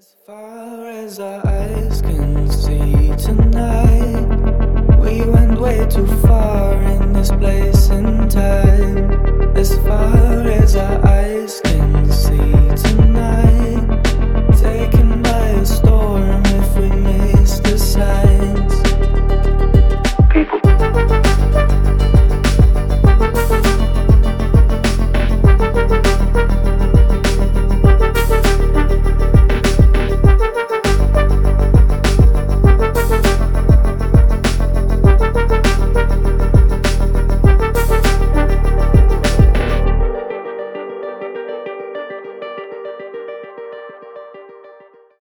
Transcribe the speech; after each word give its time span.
As 0.00 0.14
far 0.26 0.88
as 0.88 1.20
our 1.20 1.46
eyes 1.46 2.00
can 2.00 2.50
see 2.50 3.12
tonight, 3.22 4.28
we 4.98 5.20
went 5.26 5.60
way 5.60 5.86
too 5.90 6.06
far 6.24 6.72
in 6.84 7.12
this 7.12 7.30
place 7.30 7.90
and 7.90 8.30
time. 8.30 9.10
As 9.54 9.76
far 9.84 10.48
as 10.48 10.74
our 10.74 11.06
eyes 11.06 11.60
can. 11.64 11.89